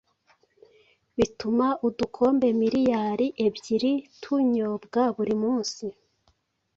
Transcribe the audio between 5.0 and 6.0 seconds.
buri munsi.